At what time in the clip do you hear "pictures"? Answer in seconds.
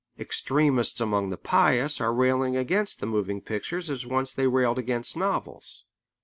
3.39-3.87